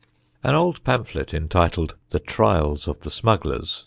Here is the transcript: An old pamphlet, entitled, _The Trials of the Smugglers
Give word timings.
An 0.41 0.55
old 0.55 0.83
pamphlet, 0.83 1.31
entitled, 1.31 1.93
_The 2.11 2.25
Trials 2.25 2.87
of 2.87 3.01
the 3.01 3.11
Smugglers 3.11 3.79